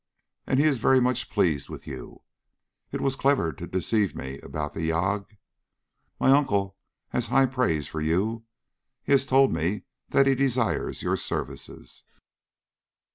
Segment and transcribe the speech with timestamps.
[0.47, 2.23] And he is very much pleased with you.
[2.91, 5.37] It was clever to deceive me about the yagué.
[6.19, 6.75] My uncle
[7.09, 8.43] has high praise for you.
[9.03, 12.03] He has told me that he desires your services."